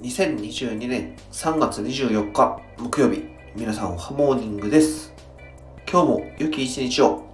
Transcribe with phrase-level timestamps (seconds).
[0.00, 5.14] 2022年3月24日木曜日皆さんおはモーニングです。
[5.90, 7.25] 今日も良き一日を。